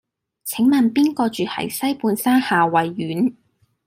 [0.45, 3.35] 請問邊個住喺西半山夏蕙苑